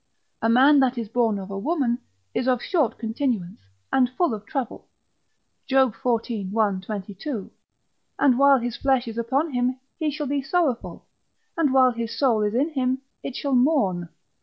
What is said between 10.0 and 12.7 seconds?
shall be sorrowful, and while his soul is in